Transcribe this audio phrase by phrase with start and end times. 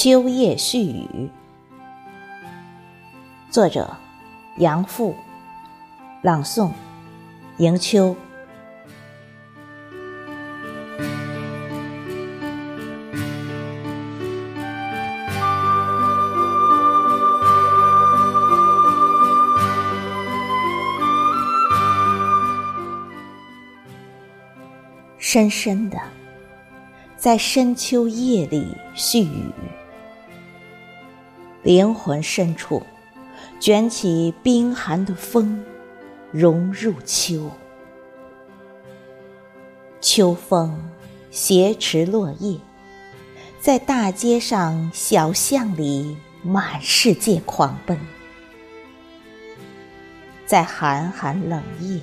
[0.00, 1.28] 秋夜絮语，
[3.50, 3.96] 作者
[4.58, 5.12] 杨复，
[6.22, 6.70] 朗诵
[7.56, 8.14] 迎秋。
[25.18, 25.98] 深深的，
[27.16, 29.52] 在深秋夜里絮语，
[31.68, 32.82] 灵魂深处
[33.60, 35.62] 卷起冰寒的风，
[36.32, 37.50] 融入秋。
[40.00, 40.90] 秋风
[41.30, 42.58] 挟持落叶，
[43.60, 47.98] 在大街上、小巷里满世界狂奔，
[50.46, 52.00] 在寒寒冷夜。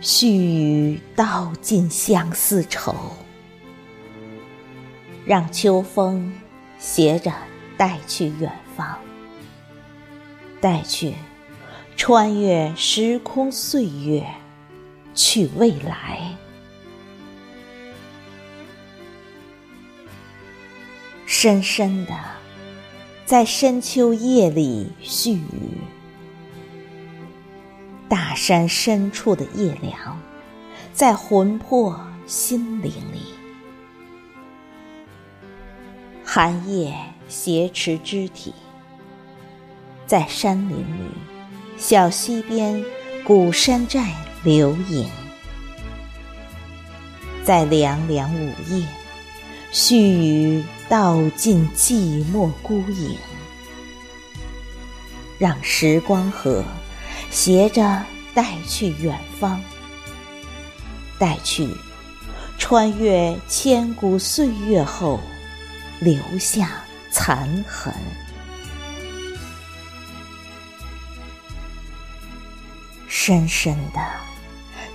[0.00, 2.94] 絮语道尽相思愁，
[5.26, 6.32] 让秋风
[6.78, 7.32] 携着
[7.76, 8.98] 带去远方，
[10.60, 11.14] 带去
[11.96, 14.26] 穿越时空岁月，
[15.14, 16.36] 去未来。
[21.26, 22.14] 深深的，
[23.24, 25.78] 在深秋夜里絮语。
[28.08, 30.20] 大山深处的夜凉，
[30.92, 33.31] 在魂魄心灵里；
[36.34, 36.94] 寒夜
[37.28, 38.54] 挟持肢体，
[40.06, 41.10] 在山林里，
[41.76, 42.82] 小溪边，
[43.22, 45.10] 古山寨留影；
[47.44, 48.86] 在凉凉午夜，
[49.74, 53.18] 絮语道尽寂寞孤影，
[55.38, 56.64] 让时光河。
[57.30, 58.02] 携着
[58.32, 59.60] 带去远方，
[61.18, 61.68] 带去
[62.56, 65.20] 穿越千古岁月后
[66.02, 66.82] 留下
[67.12, 67.94] 残痕。
[73.06, 74.00] 深深的，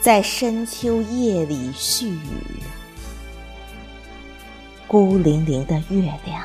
[0.00, 2.60] 在深秋夜里絮语，
[4.88, 6.44] 孤零零的月亮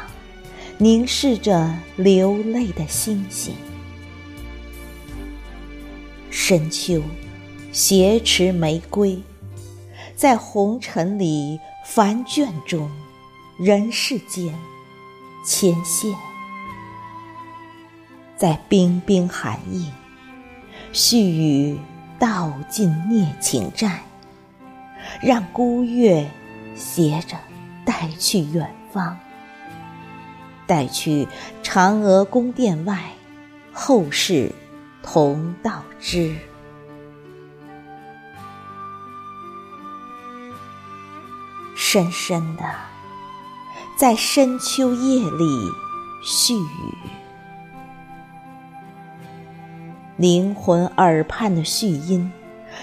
[0.77, 3.55] 凝视着流泪的星星。
[6.29, 7.01] 深秋，
[7.71, 9.23] 挟持玫瑰，
[10.15, 12.87] 在红尘里、凡卷中、
[13.63, 14.57] 人世间
[15.45, 16.11] 牵线，
[18.35, 19.93] 在冰冰寒夜，
[20.91, 21.79] 絮语
[22.17, 24.01] 道尽孽情债，
[25.21, 26.27] 让孤月
[26.75, 27.37] 携着
[27.85, 29.15] 带去远方，
[30.65, 31.27] 带去
[31.61, 33.11] 嫦娥宫殿外
[33.71, 34.51] 后世。
[35.03, 36.35] 同道之，
[41.75, 42.63] 深深的，
[44.01, 45.69] 在深秋夜里
[46.23, 46.95] 絮语，
[50.17, 52.31] 灵魂耳畔的絮音，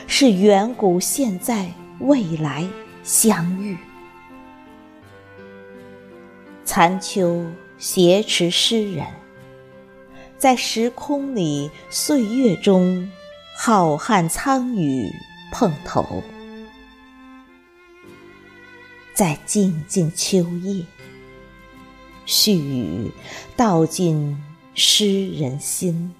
[0.07, 2.65] 是远古、现在、未来
[3.03, 3.77] 相遇。
[6.65, 7.45] 残秋
[7.79, 9.05] 挟持诗人。
[10.37, 13.11] 在时空里，岁月中，
[13.57, 15.11] 浩瀚苍宇
[15.51, 16.23] 碰头；
[19.13, 20.85] 在静静秋夜，
[22.29, 23.11] 絮语
[23.57, 24.37] 道尽
[24.75, 26.15] 诗人心，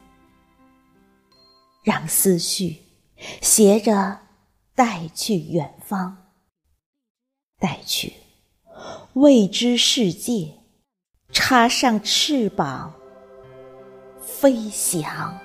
[1.85, 2.79] 让思绪
[3.43, 4.21] 携着
[4.75, 6.17] 带去远方，
[7.59, 8.15] 带去
[9.13, 10.55] 未知世界，
[11.31, 12.95] 插上翅膀。
[14.19, 15.39] 飞翔。